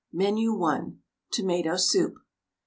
[0.11, 0.93] MENU I.
[1.31, 2.15] TOMATO SOUP.